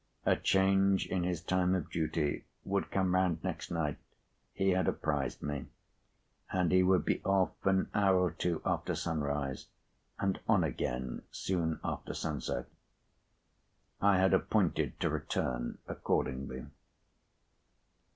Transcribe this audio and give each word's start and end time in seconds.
A 0.25 0.35
change 0.35 1.05
in 1.05 1.21
his 1.23 1.43
time 1.43 1.75
of 1.75 1.91
duty 1.91 2.45
would 2.65 2.89
come 2.89 3.13
round 3.13 3.43
next 3.43 3.69
night, 3.69 3.99
he 4.51 4.71
had 4.71 4.87
apprised 4.87 5.43
me, 5.43 5.67
and 6.51 6.71
he 6.71 6.81
would 6.81 7.05
be 7.05 7.21
off 7.23 7.51
an 7.65 7.87
hour 7.93 8.17
or 8.19 8.31
two 8.31 8.63
after 8.65 8.95
sunrise, 8.95 9.67
and 10.17 10.39
on 10.49 10.63
again 10.63 11.21
soon 11.29 11.79
after 11.83 12.15
sunset. 12.15 12.65
I 14.01 14.17
had 14.17 14.33
appointed 14.33 14.99
to 15.01 15.09
return 15.11 15.77
accordingly. 15.87 16.65